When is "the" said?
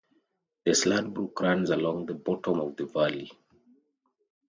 0.65-0.71, 2.07-2.15, 2.75-2.87